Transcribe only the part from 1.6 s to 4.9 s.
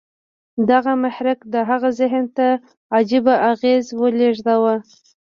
هغه ذهن ته عجيبه اغېز ولېږداوه.